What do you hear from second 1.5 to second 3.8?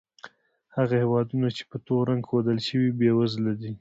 چې په تور رنګ ښودل شوي، بېوزله دي.